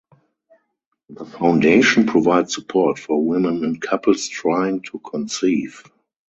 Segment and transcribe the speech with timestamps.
[1.09, 5.83] The foundation provides support for women and couples trying to conceive.